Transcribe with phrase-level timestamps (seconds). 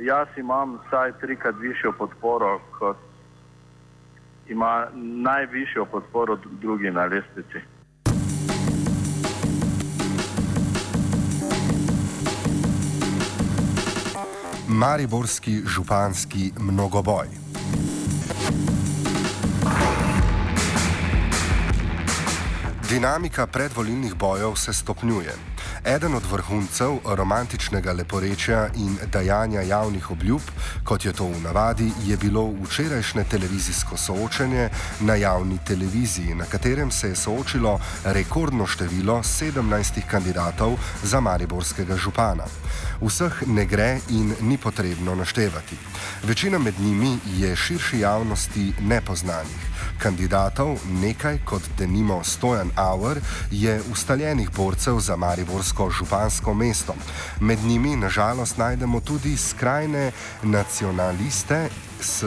[0.00, 2.96] Jaz imam vsaj trikrat višjo podporo, kot
[4.48, 7.60] ima najvišjo podporo drugi na lestvici.
[14.68, 17.26] Mariborski županski mnogoboj.
[22.90, 25.49] Dinamika predvolilnih bojev se stopnjuje.
[25.84, 30.40] Eden od vrhuncev romantičnega leporečja in dajanja javnih obljub,
[30.84, 34.68] kot je to v navadi, je bilo včerajšnje televizijsko soočenje
[35.00, 42.44] na javni televiziji, na katerem se je soočilo rekordno število 17 kandidatov za mariborskega župana.
[43.00, 45.76] Vseh ne gre in ni potrebno naštevati.
[46.24, 49.70] Večina med njimi je širši javnosti nepoznanih.
[49.98, 56.94] Kandidatov, nekaj kot denimo Stojan Auer, je ustaljenih borcev za mariborsko župansko mesto.
[57.40, 61.68] Med njimi nažalost najdemo tudi skrajne nacionaliste
[62.00, 62.24] s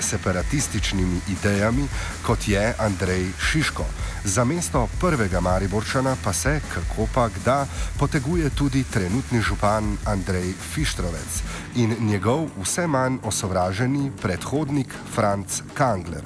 [0.00, 1.88] separatističnimi idejami,
[2.26, 3.84] kot je Andrej Šiško.
[4.24, 7.66] Za mesto prvega Mariborčana pa se, kako pa kda,
[7.98, 11.42] poteguje tudi trenutni župan Andrej Fištrovec
[11.76, 16.24] in njegov vse manj osovraženi predhodnik Franz Kangler.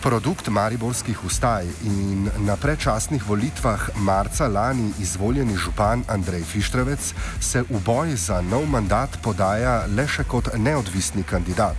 [0.00, 7.80] Produkt mariborskih ustaj in na predčasnih volitvah marca lani izvoljeni župan Andrej Fištrevec se v
[7.84, 11.76] boj za nov mandat podaja le še kot neodvisni kandidat.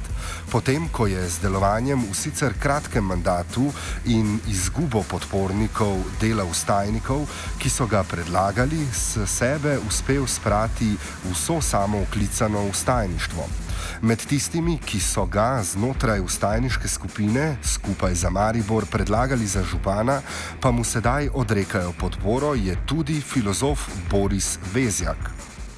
[0.51, 3.71] Potem, ko je z delovanjem v sicer kratkem mandatu
[4.05, 7.25] in izgubo podpornikov dela ustajnikov,
[7.57, 10.93] ki so ga predlagali, s sebe uspel sprati
[11.25, 13.70] vso samo oklicano ustajništvo.
[14.01, 20.15] Med tistimi, ki so ga znotraj ustajniške skupine skupaj za Maribor predlagali za župana,
[20.61, 25.29] pa mu sedaj odrekajo podporo, je tudi filozof Boris Vezjak.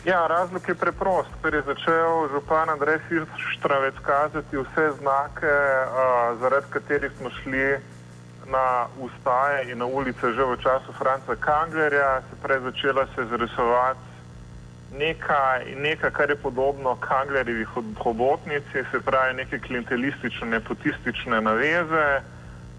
[0.06, 6.72] Ja, razlog je preprost, ker je začel župan Andrej Fištravec kazati vse znake, uh, zaradi
[6.72, 7.76] katerih smo šli
[8.48, 14.13] na ustaje in na ulice že v času Franca Kanglerja, se prej začela se zarisovati
[14.98, 17.68] nekaj, nekaj, kar je podobno Kanglerjevih
[18.00, 22.22] hobotnici, se pravi neke klientelistične, nepotistične naveze,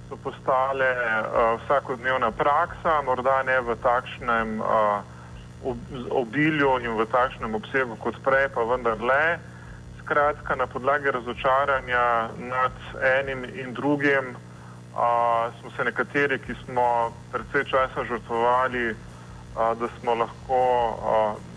[0.09, 4.67] so postale uh, vsakodnevna praksa, morda ne v takšnem uh,
[6.11, 9.39] obilju in v takšnem obsegu kot prej, pa vendar le.
[10.05, 17.65] Skratka, na podlagi razočaranja nad enim in drugim uh, smo se nekateri, ki smo predvsej
[17.65, 18.95] časa žrtvovali,
[19.55, 20.61] da smo lahko,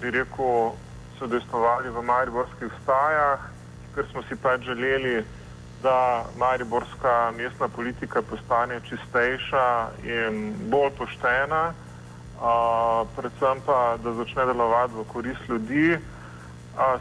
[0.02, 0.72] bi rekel,
[1.18, 3.40] sodestovali v mariborskih stajah,
[3.96, 5.26] ker smo si pač želeli,
[5.82, 11.74] da mariborska mestna politika postane čistejša in bolj poštena,
[13.16, 15.98] predvsem pa, da začne delovati v korist ljudi.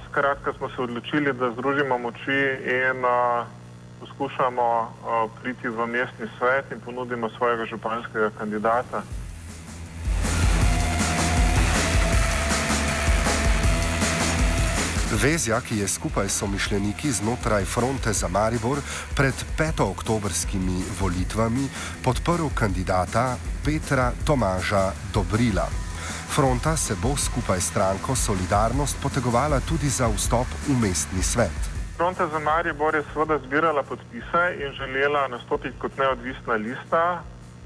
[0.09, 3.05] Skratka, smo se odločili, da združimo moči in
[4.01, 4.69] poskušamo
[5.43, 9.03] priti v mestni svet in ponudimo svojega županskega kandidata.
[15.13, 18.79] Vezja, ki je skupaj s somišljeniki znotraj fronte za Maribor
[19.15, 19.83] pred 5.
[19.91, 21.69] oktobrskimi volitvami
[22.05, 25.69] podprl kandidata Petra Tomaža Dobrila.
[26.35, 31.61] Fronta se bo skupaj s stranko Solidarnost potegovala tudi za vstop v mestni svet.
[31.97, 37.23] Fronta za Maribor je seveda zbirala podpise in želela nastopiti kot neodvisna lista.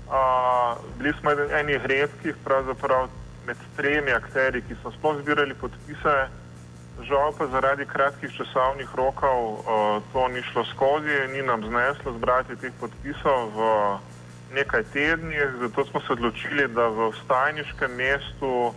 [0.06, 3.08] Uh, bili smo eni redkih, pravzaprav
[3.46, 6.39] med tremi akteri, ki so sploh zbirali podpise.
[7.00, 12.56] Žal pa zaradi kratkih časovnih rokov uh, to ni šlo skozi, ni nam zneslo zbrati
[12.60, 13.60] teh podpisov v
[14.54, 18.74] nekaj tednih, zato smo se odločili, da v stajniškem mestu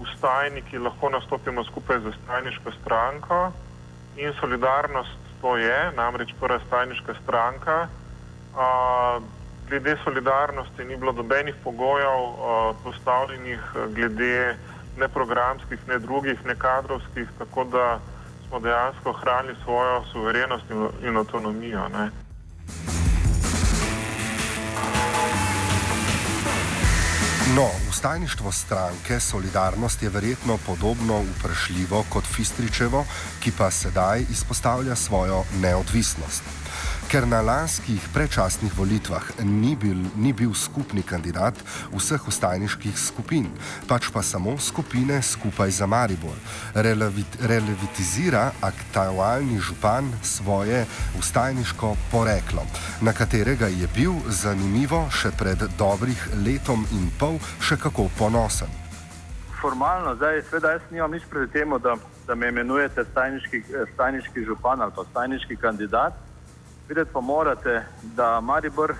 [0.00, 3.52] ustajniki lahko nastopimo skupaj z ustajniško stranko
[4.16, 7.88] in solidarnost to je, namreč prva ustajniška stranka.
[8.56, 9.22] Uh,
[9.68, 13.60] glede solidarnosti ni bilo dobenih pogojev uh, postavljenih
[13.92, 14.56] glede
[14.96, 18.00] ne programskih, ne drugih, ne kadrovskih, tako da
[18.48, 21.88] smo dejansko ohranili svojo suverenost in, in avtonomijo.
[27.56, 33.04] No, ustajništvo stranke Solidarnost je verjetno podobno vprašljivo kot Fistričevo,
[33.40, 36.42] ki pa sedaj izpostavlja svojo neodvisnost.
[37.06, 41.54] Ker na lanskih predčasnih volitvah ni bil, ni bil skupni kandidat
[41.94, 43.46] vseh ustajniških skupin,
[43.86, 46.34] pač pa samo skupine skupaj za Maribor,
[46.74, 50.82] relevit, relevitizira aktualni župan svoje
[51.14, 52.66] ustajniško poreklo,
[52.98, 58.70] na katerega je bil zanimivo še pred dobrih letom in pol še kako ponosen.
[59.62, 61.94] Formalno, zdaj, sveda, jaz nimam nič pred tem, da,
[62.26, 63.62] da me imenujete stajniški,
[63.94, 66.25] stajniški župan ali pa stajniški kandidat.
[66.88, 68.94] Videti pa morate, da Maribor,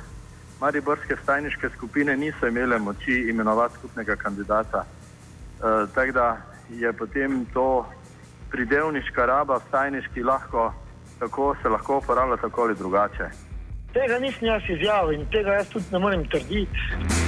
[0.61, 4.85] Mariborske stajniške skupine niso imele moči imenovati skupnega kandidata.
[4.85, 6.37] E, tako da
[6.71, 7.87] je potem to
[8.51, 10.73] pridevniška raba stajniški lahko,
[11.19, 13.29] tako se lahko uporablja tako ali drugače.
[13.93, 17.26] Tega nisem jaz izjavil in tega jaz tudi ne morem trditi.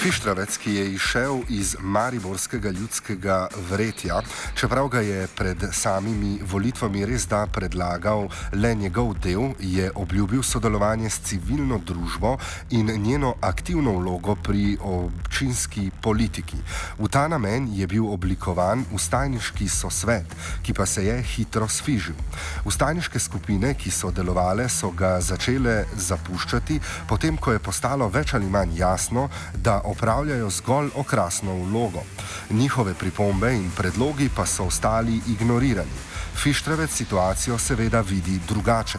[0.00, 4.22] Fištravec, ki je izšel iz Mariborskega ljudskega vretja,
[4.54, 11.10] čeprav ga je pred samimi volitvami res da predlagal le njegov del, je obljubil sodelovanje
[11.10, 12.38] s civilno družbo
[12.70, 16.56] in njeno aktivno vlogo pri občinski politiki.
[16.98, 20.32] V ta namen je bil oblikovan ustajniški sosvet,
[20.62, 22.16] ki pa se je hitro sfižil.
[22.64, 28.48] Ustajniške skupine, ki so delovale, so ga začele zapuščati, potem ko je postalo več ali
[28.48, 32.02] manj jasno, da opravljajo zgolj okrasno vlogo.
[32.50, 35.98] Njihove pripombe in predlogi pa so ostali ignorirani.
[36.42, 38.98] Fištrevec situacijo seveda vidi drugače.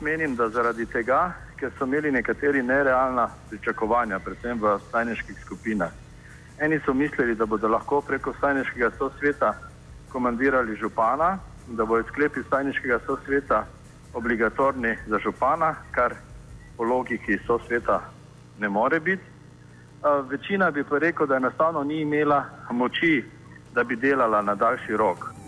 [0.00, 5.90] Menim, da zaradi tega, ker so imeli nekateri nerealna pričakovanja, predvsem v stajniških skupinah.
[6.58, 9.54] Eni so mislili, da bodo lahko preko stajniškega sosveta
[10.12, 13.64] komandirali župana, da bodo sklepi stajniškega sosveta
[14.14, 16.14] obligatorni za župana, kar
[16.76, 18.00] po logiki sosveta
[18.58, 19.31] ne more biti.
[20.30, 23.24] Večina bi pa rekel, da enostavno ni imela moči,
[23.74, 25.41] da bi delala na daljši rok.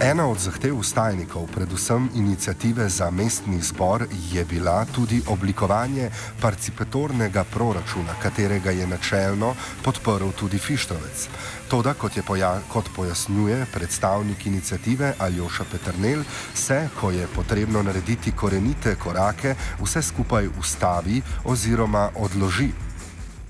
[0.00, 6.10] Ena od zahtev ustajnikov, predvsem inicijative za mestni zbor, je bila tudi oblikovanje
[6.42, 9.54] participatornega proračuna, katerega je načelno
[9.84, 11.28] podprl tudi Fištrovec.
[11.70, 16.22] Toda, kot, poja kot pojasnjuje predstavnik inicijative Aljoša Petrnel,
[16.54, 22.68] se, ko je potrebno narediti korenite korake, vse skupaj ustavi oziroma odloži.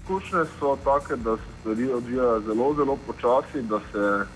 [0.03, 4.27] Izkušnje so take, da se stvari odvijajo zelo, zelo počasi, da se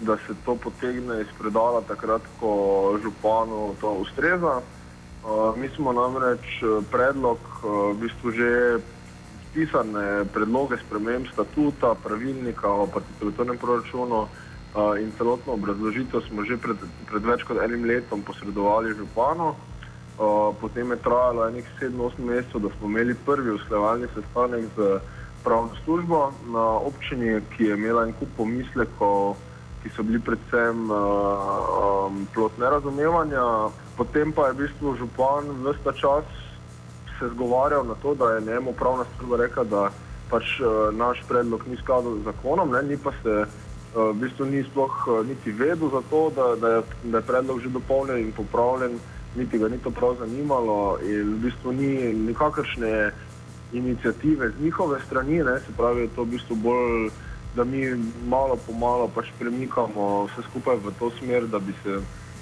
[0.00, 4.60] da se to potegne iz predala takrat, ko županu to ustreza.
[5.24, 8.78] Uh, mi smo namreč uh, predlog, uh, v bistvu že
[9.54, 14.28] pisane predloge sprememb statuta, pravilnika o participatornem proračunu
[15.00, 16.76] in celotno obrazložitev smo že pred,
[17.10, 19.56] pred več kot enim letom posredovali županu.
[20.60, 25.00] Potem je trajalo enih 7-8 mesecev, da smo imeli prvi usklajevalni sestanek z
[25.42, 26.20] pravno službo
[26.52, 29.40] na občini, ki je imela en kup pomislekov
[29.82, 30.98] ki so bili predvsem uh,
[32.06, 33.70] um, plot nerazumevanja.
[33.96, 36.24] Potem pa je v bistvu župan vsta čas
[37.18, 39.90] se zgovarjal na to, da je njemu pravna služba rekla, da
[40.30, 44.46] pač uh, naš predlog ni skladal z zakonom, ne, ni pa se uh, v bistvu
[44.46, 48.18] ni sploh uh, niti vedel za to, da, da, je, da je predlog že dopolnjen
[48.18, 48.98] in popravljen,
[49.36, 53.10] niti ga ni to prav zanimalo in v bistvu ni nikakršne
[53.72, 57.10] inicijative z njihove strani, ne, se pravi, to v bistvu bolj
[57.58, 57.82] da mi
[58.26, 61.98] malo po malo pač premikamo vse skupaj v to smer, da bi se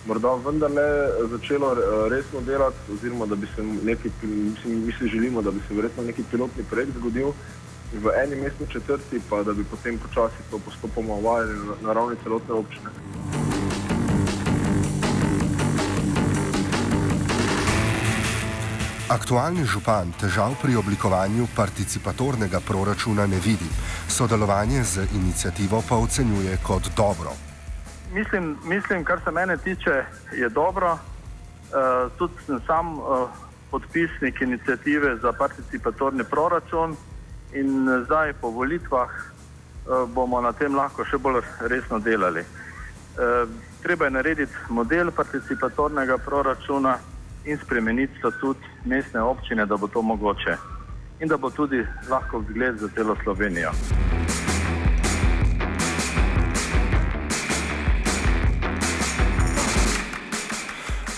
[0.06, 0.85] morda vendarle
[1.32, 5.61] začelo eh, resno delati, oziroma da bi se neki, mislim, mi si želimo, da bi
[5.68, 7.32] se verjetno neki pilotni projekt zgodil
[8.04, 12.54] v eni mestni četrti, pa da bi potem počasi to postopoma uvajali na, ravni celotne
[12.54, 12.90] občine.
[19.06, 23.68] Aktualni župan težav pri oblikovanju participatornega proračuna ne vidi,
[24.10, 27.30] sodelovanje z inicijativo pa ocenjuje kot dobro.
[28.12, 30.92] Mislim, mislim kar se mene tiče, je dobro.
[30.92, 33.28] Uh, tudi sem sam uh,
[33.70, 36.96] podpisnik inicijative za participatorni proračun
[37.52, 42.40] in zdaj po volitvah uh, bomo na tem lahko še bolj resno delali.
[42.42, 43.48] Uh,
[43.82, 46.98] Treba je narediti model participatornega proračuna
[47.47, 50.57] in spremeniti statut mestne občine, da bo to mogoče
[51.21, 53.71] in da bo tudi lahko zgled za celo Slovenijo.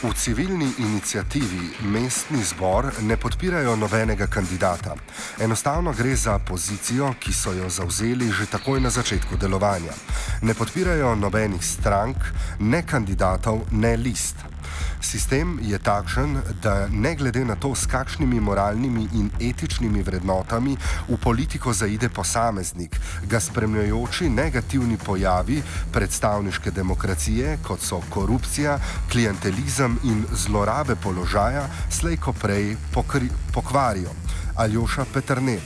[0.03, 4.95] V civilni inicijativi Mestni zbor ne podpirajo nobenega kandidata.
[5.41, 9.93] Enostavno gre za pozicijo, ki so jo zauzeli že takoj na začetku delovanja.
[10.43, 12.17] Ne podpirajo nobenih strank,
[12.61, 14.37] ne kandidatov, ne list.
[15.01, 20.77] Sistem je takšen, da ne glede na to, s kakšnimi moralnimi in etičnimi vrednotami
[21.09, 22.97] v politiko zaide posameznik,
[23.31, 25.63] ga spremljajoči negativni pojavi
[25.93, 28.79] predstavniške demokracije, kot so korupcija,
[29.13, 32.77] klientelizem in zlorabe položaja, slejko prej
[33.55, 34.11] pokvarijo.
[34.57, 35.63] Aljoša Petrnel.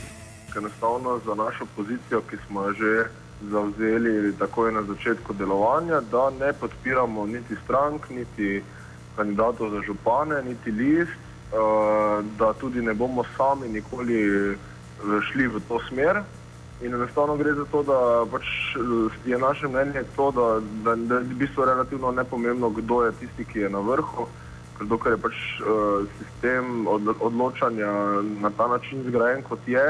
[0.57, 3.09] Enostavno za našo pozicijo, ki smo jo že
[3.51, 8.63] zavzeli takoj na začetku delovanja, da ne podpiramo niti strank, niti
[9.15, 11.11] kandidatov za župane, niti list,
[11.51, 14.55] uh, da tudi ne bomo sami nikoli
[15.31, 16.23] šli v to smer.
[16.81, 18.43] In enostavno gre za to, da pač
[19.25, 20.47] je naše mnenje to, da,
[20.83, 24.27] da, da je v bistvu relativno nepomembno, kdo je tisti, ki je na vrhu,
[24.79, 27.91] ker je pač uh, sistem od, odločanja
[28.41, 29.85] na ta način zgrajen, kot je,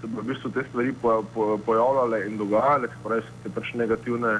[0.00, 3.74] se bo v bistvu te stvari po, po, pojavljale in dogajale, se pravi, te pač
[3.74, 4.38] negativne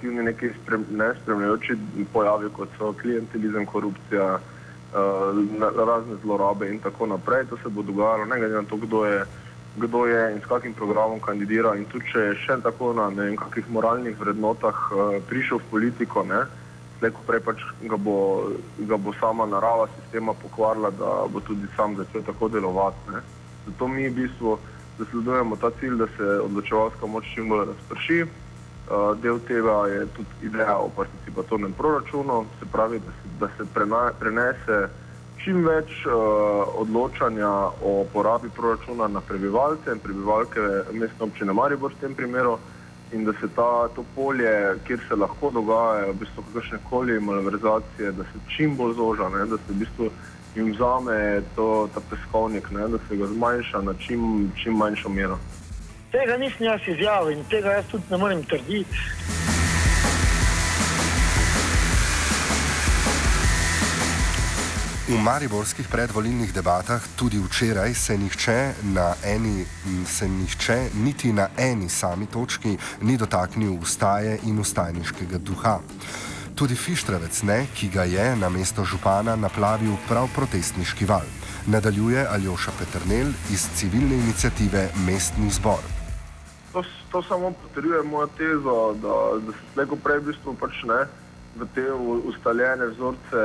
[0.00, 1.76] aktivni neki sprem, nespremljajoči
[2.12, 7.44] pojavi, kot so klientelizem, korupcija, uh, razne zlorabe in tako naprej.
[7.50, 9.24] To se bo dogajalo, ne glede na to, kdo je,
[9.76, 11.76] kdo je in s kakim programom kandidira.
[11.76, 15.70] In tudi, če je še tako na ne vem, kakih moralnih vrednotah uh, prišel v
[15.70, 16.46] politiko, ne,
[16.98, 18.48] slejko prej pač ga bo,
[18.80, 23.10] ga bo sama narava sistema pokvarila, da bo tudi sam začel tako delovati.
[23.12, 23.20] Ne.
[23.68, 24.56] Zato mi v bistvu
[24.98, 28.24] zasledujemo ta cilj, da se odločevalska moč čim bolj razprši.
[28.90, 33.64] Uh, del tega je tudi ideja o participatornem proračunu, se pravi, da se, da se
[33.74, 34.88] prena, prenese
[35.38, 37.50] čim več uh, odločanja
[37.86, 42.58] o porabi proračuna na prebivalce in prebivalke mestne občine Maribor v tem primeru
[43.12, 48.12] in da se ta, to polje, kjer se lahko dogajajo v bistvu kakršne koli malverzacije,
[48.12, 50.10] da se čim bolj zoža, ne, da se v bistvu
[50.54, 55.38] jim vzame to, ta peskovnik, ne, da se ga zmanjša na čim, čim manjšo mero.
[56.10, 58.98] Tega nisem jaz izjavil in tega jaz tudi ne morem trditi.
[65.10, 68.58] V mariborskih predvolilnih debatah tudi včeraj se nihče,
[69.26, 69.64] eni,
[70.06, 75.78] se nihče niti na eni sami točki ni dotaknil ustaje in ustajniškega duha.
[76.54, 81.26] Tudi Fištravec ne, ki ga je na mesto župana naplavil prav protestniški val.
[81.66, 85.99] Nadaljuje Aljoša Petrnel iz civilne inicijative Mestni zbor.
[86.72, 91.00] To, to samo potrjuje mojo tezo, da, da se slejko prej v bistvu pač ne
[91.58, 91.92] v te
[92.30, 93.40] ustaljene vzorce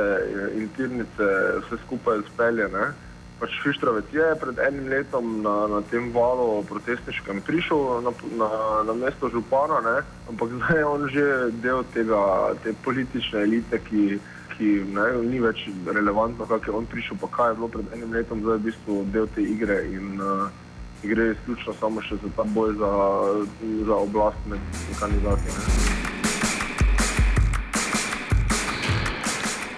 [0.54, 1.26] in tirnice
[1.64, 2.92] vse skupaj speljene.
[3.40, 8.48] Pač Fištravec je pred enim letom na, na tem valu protestniškem prišel na, na,
[8.88, 9.96] na mesto župana, ne?
[10.30, 11.26] ampak zdaj je on že
[11.60, 12.22] del tega,
[12.64, 14.16] te politične elite, ki,
[14.56, 18.16] ki ne, ni več relevantno, kako je on prišel, pa kaj je bilo pred enim
[18.16, 19.82] letom, zdaj je v bistvu del te igre.
[19.92, 20.48] In, uh,
[21.02, 22.92] gre izključno samo še za ta boj za,
[23.86, 24.60] za oblast med
[25.00, 25.50] kandidati.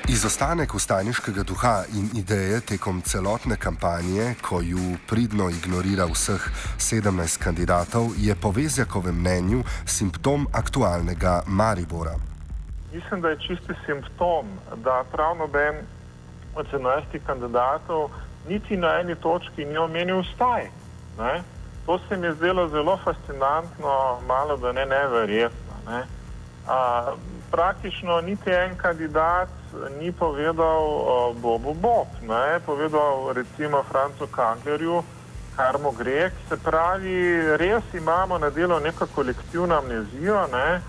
[0.08, 6.46] Izostanek ustajniškega duha in ideje tekom celotne kampanje, ko ju pridno ignorira vseh
[6.78, 12.16] 17 kandidatov, je po Vezjakovem mnenju simptom aktualnega Maribora.
[12.92, 14.46] Mislim, da je čisti simptom,
[14.84, 15.76] da prav noben
[16.54, 18.10] od 17 kandidatov
[18.48, 20.70] niti na eni točki ni omenil ustaj.
[21.18, 21.42] Ne?
[21.86, 25.74] To se mi je zdelo zelo fascinantno, malo da ne neverjetno.
[25.86, 26.06] Ne?
[26.66, 27.12] A,
[27.50, 29.48] praktično niti en kandidat
[30.00, 32.60] ni povedal o Bobu Bob, ne?
[32.66, 35.02] povedal recimo Francu Kanglerju,
[35.56, 36.30] kar mu gre.
[36.48, 40.80] Se pravi, res imamo na delo neko kolektivno amnezijo, ne?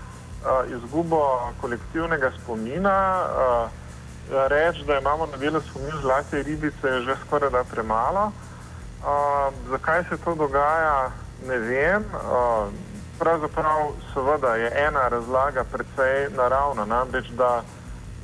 [0.44, 2.96] a, izgubo kolektivnega spomina.
[3.22, 3.68] A,
[4.30, 8.24] Reči, da imamo na delu spomin zlate ribice, je že skoraj da premalo.
[8.26, 8.49] Uh,
[9.70, 11.10] zakaj se to dogaja,
[11.46, 12.04] ne vem.
[12.14, 12.72] Uh,
[13.18, 17.62] pravzaprav seveda je ena razlaga precej naravna, namreč da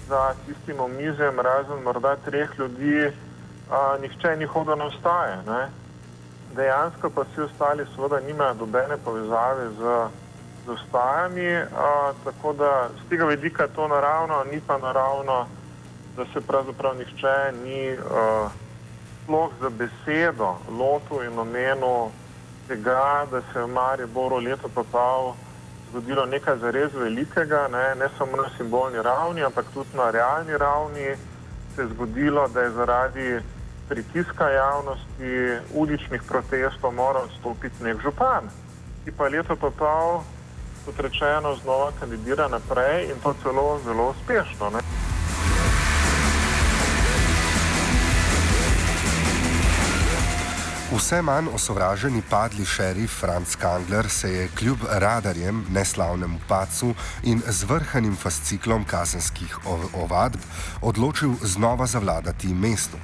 [0.09, 5.37] za tistim omizjem, razen morda treh ljudi, uh, nihče ni hodil na ustaje.
[5.47, 5.69] Ne?
[6.55, 10.09] Dejansko pa vsi ostali seveda nimajo dobene povezave z,
[10.67, 11.69] z ustajami, uh,
[12.25, 15.47] tako da z tega vidika je to naravno, ni pa naravno,
[16.17, 17.93] da se pravzaprav nihče ni.
[17.93, 18.66] Uh,
[19.27, 22.11] sploh za besedo lotil in omenil
[22.69, 25.35] tega, da se je v Mariboru leto pa pol
[25.91, 31.17] zgodilo nekaj zares velikega, ne, ne samo na simbolni ravni, ampak tudi na realni ravni
[31.75, 33.39] se je zgodilo, da je zaradi
[33.89, 38.51] pritiska javnosti, uličnih protestov moral stopiti nek župan,
[39.05, 40.23] ki pa leto pa pol,
[40.87, 44.71] kot rečeno, znova kandidira naprej in to celo zelo uspešno.
[44.71, 45.06] Ne.
[50.97, 58.17] Vse manj osovraženi padli šerif Franz Kangler se je kljub radarjem, neslavnemu pacu in zvrhanim
[58.17, 59.59] fasciklom kazenskih
[59.95, 60.41] ovadb
[60.83, 62.97] odločil znova zavladati mestu.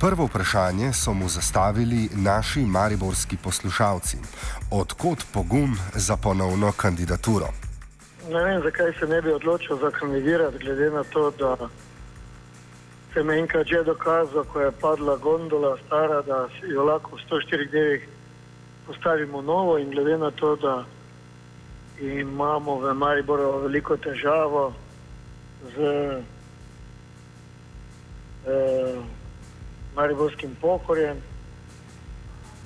[0.00, 4.16] Prvo vprašanje so mu zastavili naši mariborski poslušalci:
[4.70, 7.48] odkot pogum za ponovno kandidaturo?
[8.30, 11.68] Ne vem, zakaj se ne bi odločil za kandidirati, glede na to, da
[13.16, 18.02] sem enkrat že dokazal, ko je padla gondola stara, da jo lahko v 104 dnevih
[18.86, 20.84] postavimo novo in glede na to, da
[22.00, 24.72] imamo v Mariboru veliko težavo
[25.72, 25.76] z
[28.44, 29.00] eh,
[29.96, 31.16] mariborskim pokorjem,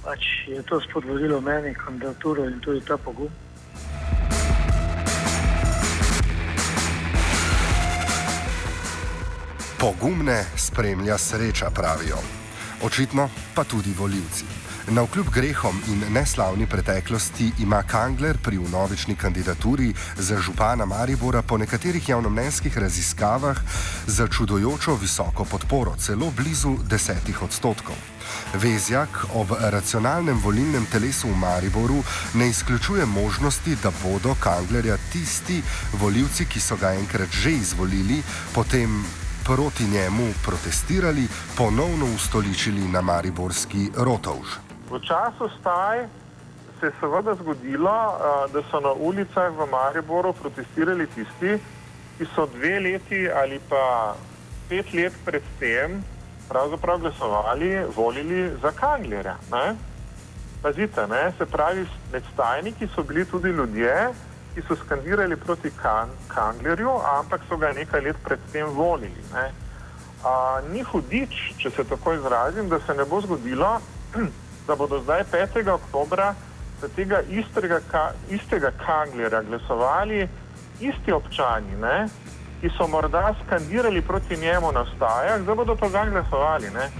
[0.02, 3.30] pač je to spodbudilo meni kandidaturo in tudi ta pogum.
[9.80, 12.16] Pogumne spremlja sreča, pravijo.
[12.82, 14.44] Očitno pa tudi voljivci.
[14.88, 21.58] Na vkljub grehom in neslavni preteklosti ima Kangler pri unovični kandidaturi za župana Maribora po
[21.58, 23.56] nekaterih javnomnenjskih raziskavah
[24.06, 27.96] za čudojočo visoko podporo, celo blizu desetih odstotkov.
[28.54, 32.02] Vezjak ob racionalnem volilnem telesu v Mariboru
[32.34, 38.22] ne izključuje možnosti, da bodo Kanglerja tisti voljivci, ki so ga enkrat že izvolili,
[38.54, 39.04] potem
[39.50, 44.49] proti njemu protestirali, ponovno ustoličili na Mariborski rotovž.
[44.90, 46.07] V času staj
[46.80, 47.96] se je seveda zgodilo,
[48.53, 51.59] da so na ulicah v Mariboru protestirali tisti,
[52.18, 54.14] ki so dve leti ali pa
[54.68, 56.05] pet let predtem
[56.48, 59.37] pravzaprav glasovali, volili za Kanglera.
[60.62, 61.33] Pazite, ne?
[61.38, 64.12] se pravi, med stajniki so bili tudi ljudje,
[64.54, 69.24] ki so skandirali proti kan, Kanglerju, ampak so ga nekaj let predtem volili.
[69.34, 69.50] Ne.
[70.24, 73.78] A, ni hudič, če se tako izrazim, da se ne bo zgodilo,
[74.66, 75.68] da bodo zdaj 5.
[75.70, 76.34] oktobra
[76.80, 80.28] za tega istega, ka, istega Kanglera glasovali
[80.80, 82.08] isti občani, ne,
[82.60, 86.70] ki so morda skandirali proti njemu na stajah, zdaj bodo pa ga glasovali.
[86.70, 86.90] Ne.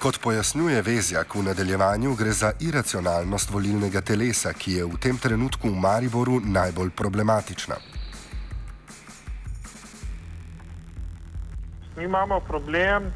[0.00, 5.68] Kot pojasnjuje Vezjak, v nadaljevanju gre za iracionalnost volilnega telesa, ki je v tem trenutku
[5.68, 7.76] v Mariboru najbolj problematična.
[11.96, 13.12] Mi imamo problem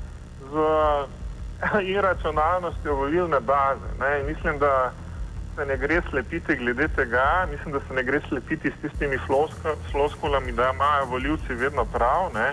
[0.53, 0.67] z
[1.97, 3.89] iracionalnostjo volilne baze.
[4.01, 4.23] Ne?
[4.29, 4.93] Mislim, da
[5.57, 9.19] se ne gre slepiti glede tega, mislim, da se ne gre slepiti s tistimi
[9.91, 12.29] floskulami, da imajo voljivci vedno prav.
[12.35, 12.53] Ne?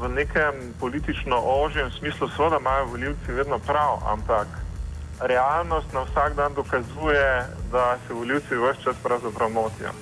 [0.00, 4.46] V nekem politično ožjem smislu, seveda imajo voljivci vedno prav, ampak
[5.20, 9.92] realnost na vsak dan dokazuje, da se voljivci vse čas pravzaprav motijo.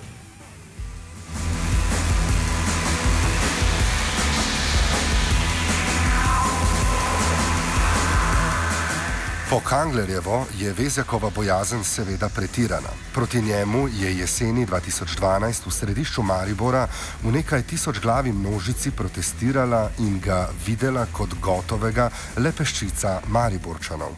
[9.50, 12.92] Po Kanglerjevo je Vezjakova bojazen seveda pretirana.
[13.14, 16.88] Proti njemu je jeseni 2012 v središču Maribora
[17.24, 24.12] v nekaj tisoč glavi množici protestirala in ga videla kot gotovega le peščica Mariborčanov.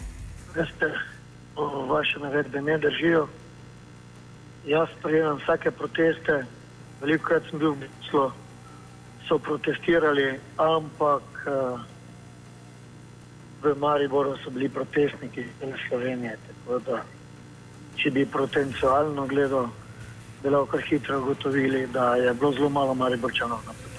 [0.55, 0.91] Veste,
[1.89, 3.29] vaše navedbe ne držijo.
[4.67, 6.43] Jaz sprejemam vsake proteste,
[7.01, 8.33] veliko krat sem bil v Bruslu,
[9.29, 11.23] so protestirali, ampak.
[11.47, 11.90] Uh,
[13.63, 16.39] v Mariboru so bili protestniki iz Slovenije.
[16.87, 17.03] Da,
[17.97, 19.69] če bi potencialno gledal,
[20.43, 23.90] bi lahko hitro ugotovili, da je bilo zelo malo Mariborčanov na protestih.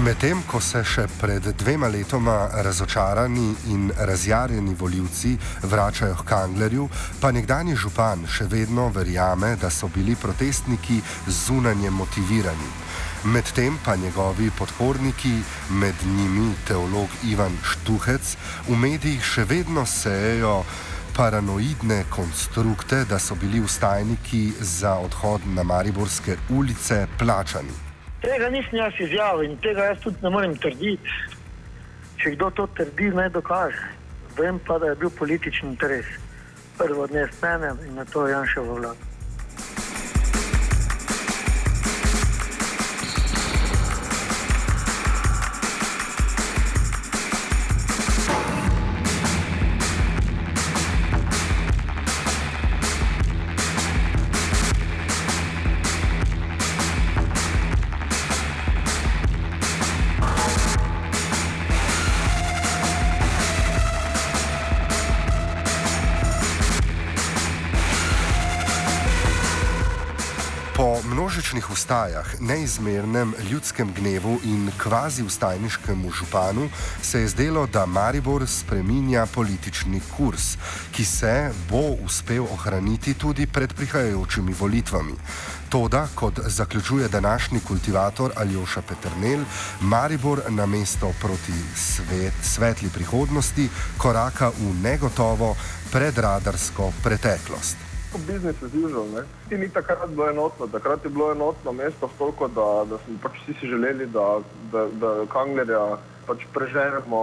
[0.00, 5.34] Medtem ko se še pred dvema letoma razočarani in razjarjeni voljivci
[5.68, 6.86] vračajo k Kanglerju,
[7.20, 10.96] pa nekdani župan še vedno verjame, da so bili protestniki
[11.28, 12.70] zunanje motivirani.
[13.34, 15.34] Medtem pa njegovi podporniki,
[15.82, 18.32] med njimi teolog Ivan Štuhec,
[18.70, 20.62] v medijih še vedno sejejo
[21.12, 27.89] paranoidne konstrukte, da so bili ustajniki za odhod na Mariborske ulice plačani.
[28.20, 31.14] Tega nisem jaz izjavil in tega jaz tudi ne morem trditi.
[32.20, 33.86] Če kdo to trdi, naj dokaže.
[34.36, 36.06] Vem pa, da je bil politični interes.
[36.78, 39.09] Prvo dne s menem in na to Janševo vlado.
[71.90, 76.68] Ustajah, neizmernem ljudskem gnevu in kvazi ustajniškemu županu
[77.02, 80.56] se je zdelo, da Maribor spreminja politični kurs,
[80.92, 85.14] ki se bo uspel ohraniti tudi pred prihajajočimi volitvami.
[85.68, 89.44] Toda, kot zaključuje današnji kultivator Aljoša Petrnel,
[89.80, 95.56] Maribor na mesto proti svet, svetli prihodnosti koraka v negotovo
[95.92, 97.89] predradarsko preteklost.
[98.18, 99.06] Biznis as usual.
[99.14, 99.22] Ne?
[99.48, 103.38] Ti ni takrat bilo enotno, takrat je bilo enotno mesto toliko, da, da smo pač
[103.42, 104.40] vsi si želeli, da,
[104.72, 107.20] da, da Kanglerja pač preženemo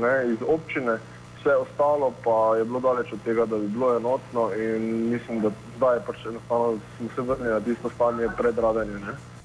[0.00, 0.98] ne, iz občine,
[1.40, 5.50] vse ostalo pa je bilo daleč od tega, da bi bilo enotno in mislim, da
[5.76, 9.37] zdaj pač enostavno smo se vrnili na tisto stanje pred radanjem.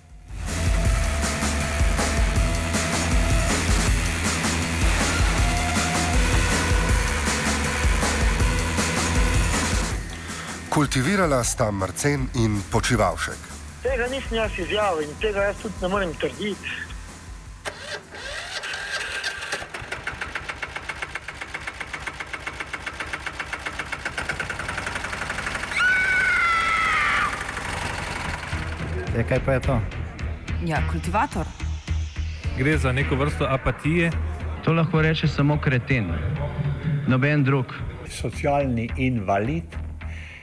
[10.74, 13.42] Kultivirala sta Marcen in Počivalšek.
[13.84, 16.72] Tega nisem jaz izjavil in tega jaz tudi ne morem trditi.
[29.14, 29.78] E, kaj pa je to?
[30.66, 31.46] Ja, kultivator.
[32.58, 34.10] Gre za neko vrsto apatije.
[34.66, 36.10] To lahko reče samo kreten,
[37.08, 37.78] noben drug.
[38.10, 39.83] Socialni invalid